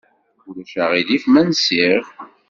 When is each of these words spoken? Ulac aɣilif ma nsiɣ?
Ulac 0.47 0.73
aɣilif 0.83 1.23
ma 1.29 1.41
nsiɣ? 1.49 2.03